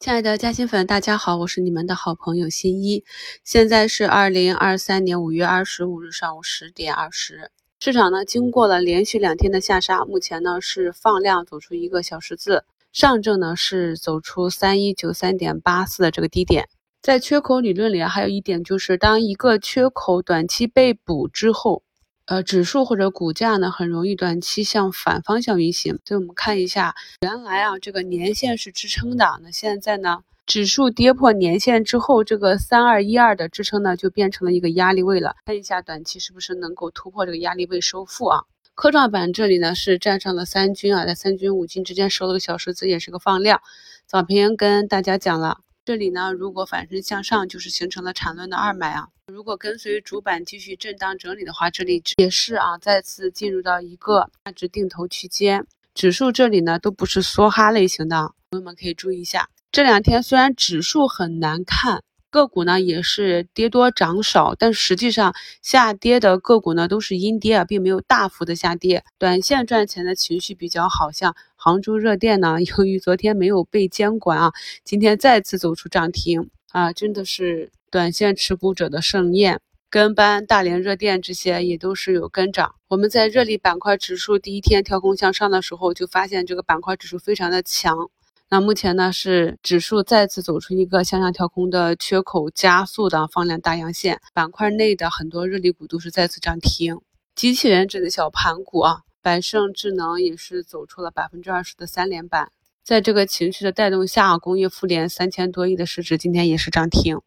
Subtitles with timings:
[0.00, 3.02] 亲爱的嘉兴粉，大家好，我是你们的好朋友新一。
[3.42, 7.50] 现在是二零二三年五月二十五日上午十点二十。
[7.80, 16.68] 市场呢，经过了连续两天的下杀，目前呢是放量走出一个小十字，上证呢是走出三一九三点八四的这个低点。
[17.02, 21.82] 在缺口理论里，还有一点就是，当一个缺口短期被补之后。
[22.28, 25.98] 呃，指数或者股价呢，很容易短期向反方向运行。
[26.04, 35.36] 所以我们看一下，原来啊，这个年线是支撑的，那现在呢，指数跌破年线之后，这个三二一二的支撑呢，就变成了一个压力位了。
[35.46, 38.42] 看一下短期是不是能够突破这个压力位收复啊？
[38.74, 43.62] 科创板这里呢是站上了三均啊，在三均五均之间收了个小十字，也是个放量。
[44.06, 45.60] 早评跟大家讲了。
[45.86, 49.08] 这里呢，如果反身向上，就是形成了缠论的二买啊。
[49.38, 55.64] 如果跟随主板继续震荡整理的话，这里也是啊，再次进入到一个价值定投区间。
[55.94, 59.48] 指数这里呢，都不是梭哈类型的，朋友们可以注意一下。
[59.70, 62.02] 这两天虽然指数很难看。
[62.30, 69.04] 个股呢也是跌多涨少，但实际上下跌的个股呢都是阴跌啊，并没有大幅的下跌。
[69.18, 74.52] 短线赚钱的情绪比较好，像杭州热电呢， 由于昨天没有被监管啊，
[74.82, 79.60] 今天再次走出涨停啊，真的是短线持股者的盛宴。
[79.90, 82.74] 跟班大连热电这些也都是有跟涨。
[82.88, 88.10] 我们在热力板块指数第一天跳空向上的时候，就发现这个板块指数非常的强。
[88.50, 97.00] 那目前呢是指数再次走出一个向上跳空的缺口，加速的放量大阳线，板块内的很多热力股都是再次涨停。
[97.34, 102.52] 机器人指的小盘股啊，百胜智能也是走出了百分之二十的三连板。
[102.84, 107.20] 在这个情绪的带动下，工业富联三千多亿的市值今天也是涨停。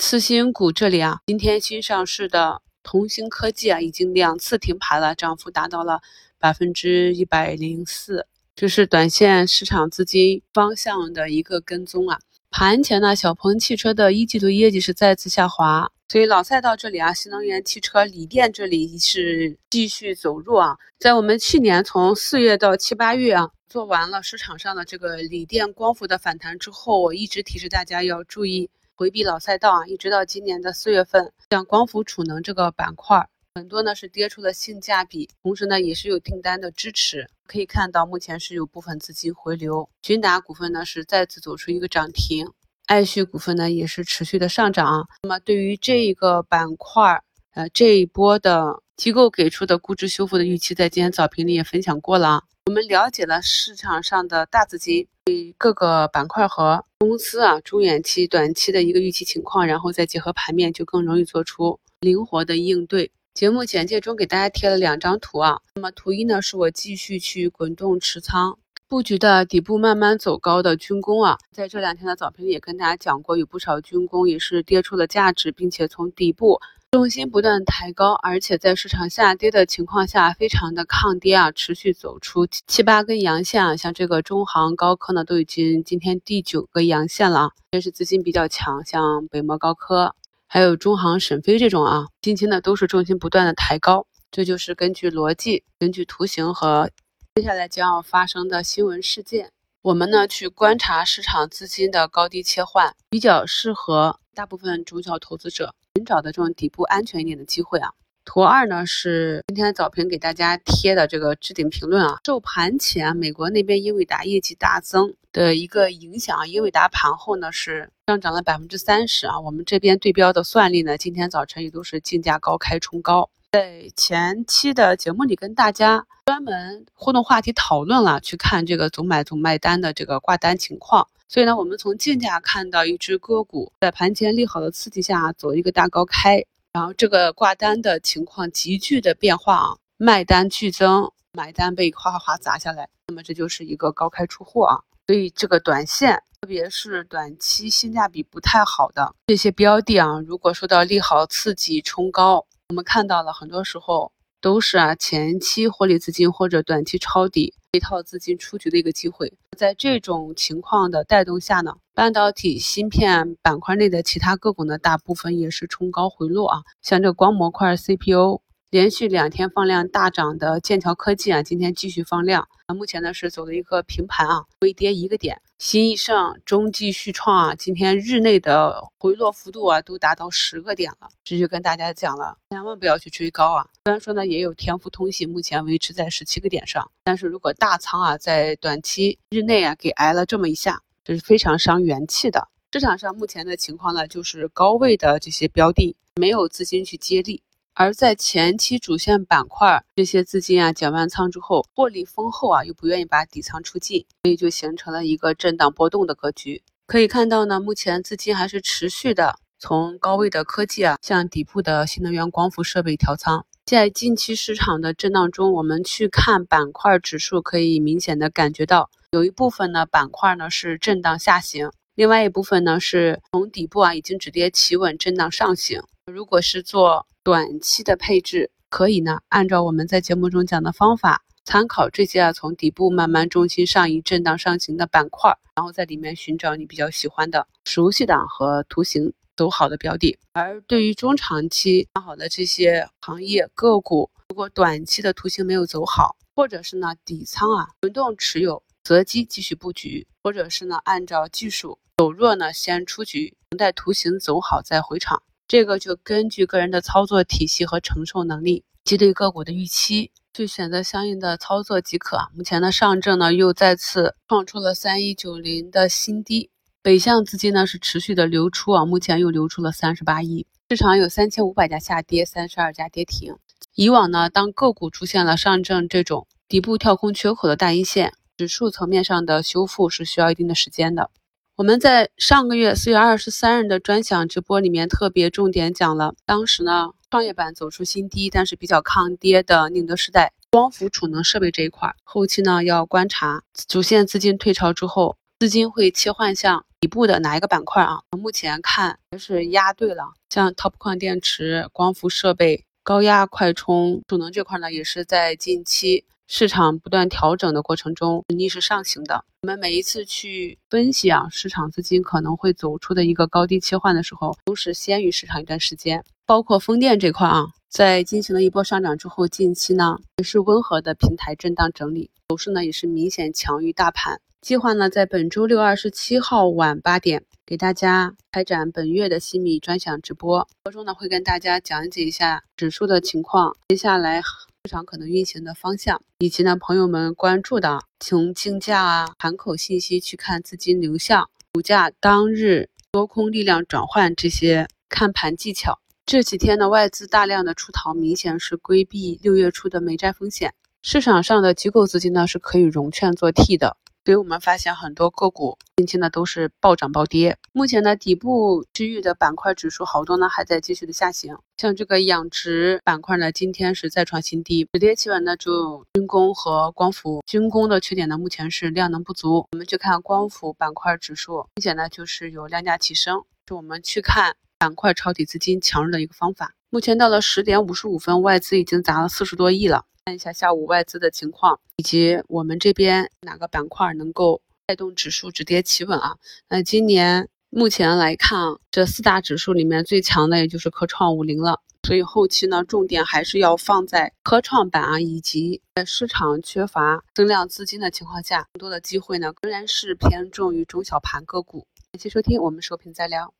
[0.00, 6.00] 次新股这里啊，今天新上市的同兴科技啊，已经两次停牌了，涨幅达到了
[6.38, 8.28] 百分之一百零四。
[8.54, 12.20] 这是短线市场资金方向的一个跟踪啊。
[12.48, 20.76] 盘前呢，小鹏汽车的一季度业绩是再次下滑，所以老赛道这里啊，新能源汽车、锂电这里是继续走弱啊。
[21.00, 33.28] 在我们去年从四月到七八月啊，做完了市场上的这个锂电光伏的反弹之后，我一直提示大家要注意回避老赛道啊，一直到今年的四月份，像光伏储能这个板块。
[33.54, 37.28] 很多呢是跌出了性价比，同时呢也是有订单的支持。
[37.46, 39.88] 可以看到，目前是有部分资金回流。
[40.02, 42.50] 君达股份呢是再次走出一个涨停，
[42.86, 45.08] 爱旭股份呢也是持续的上涨。
[45.22, 47.22] 那么对于这一个板块，
[47.54, 52.42] 呃这一波的机构给出的估值修复的预期，在今天早评里也分享过了。
[52.66, 63.12] 我们了解了市场上的大资金对各个板块和公司啊中远期、短期的一个预期情况，然后再结合盘面，就更容易做出灵活的应对。
[63.34, 68.58] 节目简介中给大家贴了两张图啊，那么图一呢是我继续去滚动持仓
[68.88, 76.60] 布局的底部慢慢走高的军工啊，在这两天的早评里也跟大家讲过，有不少军工也是跌出了价值，并且从底部
[76.90, 90.14] 重心不断抬高，而且在市场下跌的情况下非常的抗跌啊，持续走出七八根阳线啊，像这个中航高科呢都已经今天第九个阳线了，这是资金比较强，像北摩高科。
[90.46, 96.90] 还有中航、沈飞这种啊，近期呢都是重心不断的抬高，这就是根据逻辑、根据图形和
[97.34, 107.90] 接下来将要发生的新闻事件，我们呢去观察市场资金的高低切换，比较适合大部分中小投资者寻找的这种底部安全一点的机会啊。
[108.28, 112.18] 图二呢是今天早评给大家贴的这个置顶评论啊。
[112.26, 119.40] 收盘前，美国那边英伟达业绩大增的一个影响，英伟达盘后呢是上涨了百分之三十啊。
[119.40, 123.30] 我们这边对标的算力呢，今天早晨也都是竞价高开冲高。
[123.52, 131.08] 在前期的节目里跟大家专门互动话题讨论了，去看这个总买总卖单的这个挂单情况。
[131.28, 136.44] 所以呢，我们从竞价看到一只个股在盘前利好的刺激下走一个大高开。
[136.72, 144.80] 然后这个挂单的情况急剧的变化啊，卖单剧增，买单被哗哗哗砸下来，那么这就是一个高开出货啊。
[145.06, 154.12] 所以这个短线，特别是短期性价比不太好的这些标的啊，如果受到利好刺激冲高，我们看到了很多时候。
[154.40, 159.32] 都是啊，前期获利资金或者短期抄底一套资金出局的一个机会。
[159.56, 168.40] 在这种情况的带动下呢，半导体芯片板块内的其他个股呢，大部分也是冲高回落啊，像这光模块 CPU。
[168.70, 175.40] 连续两天放量大涨的剑桥科技啊，今天继续放量，目前呢是走了一个平盘啊，微跌一个点。
[175.58, 181.08] 新易盛、中继续创啊，今天日内的回落幅度啊，都达到十个点了。
[181.24, 183.66] 这就跟大家讲了，千万不要去追高啊。
[183.86, 190.82] 虽然说呢，也有天赋通信目前维持在十七个点上，但是如果大仓啊，在短期日内啊给挨了这么一下。
[191.02, 192.48] 这是非常伤元气的。
[192.70, 197.42] 市场上目前的情况呢，就是高位的这些标的没有资金去接力，
[197.80, 206.64] 而在前期主线板块这些资金啊减完仓之后，获利丰厚啊，又不愿意把底仓出尽，所以就形成了一个震荡波动的格局。
[206.88, 213.46] 可以看到呢，目前资金还是持续的从高位的科技啊向底部的新能源光伏设备调仓。
[213.64, 221.70] 在近期市场的震荡中，我们去看板块指数，可以明显的感觉到有一部分呢板块呢是震荡下行。
[221.94, 225.80] 另外一部分呢，是从底部啊已经止跌企稳，震荡上行。
[226.06, 240.18] 如果是做短期的配置，可以呢按照我们在节目中讲的方法，参考这些啊从底部慢慢重心上移、震荡上行的板块，然后在里面寻找你比较喜欢的、熟悉的和图形走好的标的。
[240.32, 251.78] 而对于中长期看好的这些行业个股，如果短期的图形没有走好，或者是呢底仓啊轮动持有，择机继续布局，或者是呢按照技术。
[251.98, 255.22] 走弱呢，先出局，等待图形走好再回场。
[255.48, 262.18] 这个就根据个人的操作体系和承受能力，及对个股的预期，去选择相应的操作即可。
[262.36, 266.50] 目前的上证呢，又再次创出了三一九零的新低，
[266.82, 273.34] 北向资金呢是持续的流出啊，目前又流出了三十八亿，市场有三千五百家下跌，三十二家跌停。
[273.74, 281.10] 以往呢，当个股出现了上证这种底部跳空缺口的大阴线，指数层面上的修复是需要一定的时间的。
[281.58, 298.02] 我们在上个月四月二十三日的专享直播里面特别重点讲了，当时呢创业板走出新低，但是比较抗跌的宁德时代光伏储能设备这一块，后期呢要观察主线资金退潮之后，资金会切换向底部的哪一个板块啊？
[298.16, 306.04] 目前看还是压对了，像 TOP 矿电池、光伏设备、高压快充储能这块呢，也是在近期。
[306.30, 309.24] 市场不断调整的过程中，逆势上行的。
[309.40, 316.04] 我们每一次去分析啊，市场资金可能会走出的一个高低切换的时候，都是先于市场一段时间。
[316.26, 324.20] 包括风电这块啊，在进行了一波上涨之后，近期呢也是温和的平台震荡整理，走势呢也是明显强于大盘。
[324.42, 334.20] 计划呢在本周六二十七号晚八点给大家开展本月的新米专享直播，播中呢会跟大家讲解一下指数的情况，接下来。
[334.68, 345.80] 市场可能运行的方向，以及呢朋友们关注的从竞价啊、盘口信息去看资金流向、股价当日多空力量转换这些看盘技巧。
[346.04, 350.52] 这几天呢，外资大量的出逃，明显是规避六月初的美债风险。
[350.82, 353.78] 市场上的机构资金呢是可以融券做 T 的。
[354.04, 357.38] 所以我们发现很多个股近期呢都是暴涨暴跌。
[357.58, 367.20] 目前呢底部区域的板块指数好多呢还在继续的下行，像这个养殖板块呢今天是再创新低，止跌企稳的就军工和光伏。
[367.26, 369.44] 军工的缺点呢目前是量能不足。
[369.50, 376.54] 我们去看光伏板块指数，明显呢就是有量价齐升，是我们去看板块抄底资金强弱的一个方法。
[376.70, 379.84] 目前到了十点五十五分，外资已经砸了四十多亿了。
[380.04, 386.14] 看一下下午外资的情况，以及我们这边哪个板块能够带动指数止跌企稳啊？
[386.48, 391.62] 那今年目前来看，这四大指数里面最强的也就是科创五零了。
[391.86, 401.66] 所以后期呢，重点还是要放在科创板啊，以及在市场缺乏增量资金的情况下，更多的机会呢仍然是偏重于中小盘个股。
[401.90, 403.32] 感谢收听，我们收评再聊。